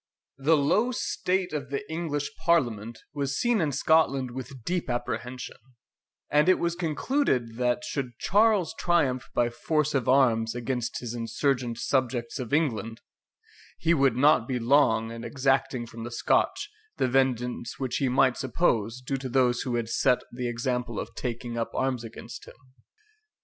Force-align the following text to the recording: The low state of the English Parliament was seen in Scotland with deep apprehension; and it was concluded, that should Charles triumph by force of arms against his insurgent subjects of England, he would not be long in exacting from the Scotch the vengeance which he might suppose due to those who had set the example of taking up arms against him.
The 0.39 0.57
low 0.57 0.91
state 0.91 1.53
of 1.53 1.69
the 1.69 1.87
English 1.87 2.31
Parliament 2.37 2.97
was 3.13 3.37
seen 3.37 3.61
in 3.61 3.71
Scotland 3.71 4.31
with 4.31 4.63
deep 4.63 4.89
apprehension; 4.89 5.57
and 6.31 6.49
it 6.49 6.57
was 6.57 6.73
concluded, 6.75 7.57
that 7.57 7.83
should 7.83 8.17
Charles 8.17 8.73
triumph 8.79 9.29
by 9.35 9.51
force 9.51 9.93
of 9.93 10.09
arms 10.09 10.55
against 10.55 11.01
his 11.01 11.13
insurgent 11.13 11.77
subjects 11.77 12.39
of 12.39 12.51
England, 12.51 13.01
he 13.77 13.93
would 13.93 14.15
not 14.17 14.47
be 14.47 14.57
long 14.57 15.11
in 15.11 15.23
exacting 15.23 15.85
from 15.85 16.03
the 16.03 16.09
Scotch 16.09 16.71
the 16.97 17.07
vengeance 17.07 17.77
which 17.77 17.97
he 17.97 18.09
might 18.09 18.37
suppose 18.37 19.01
due 19.01 19.17
to 19.17 19.29
those 19.29 19.61
who 19.61 19.75
had 19.75 19.87
set 19.87 20.23
the 20.33 20.49
example 20.49 20.99
of 20.99 21.13
taking 21.13 21.59
up 21.59 21.69
arms 21.75 22.03
against 22.03 22.45
him. 22.47 22.55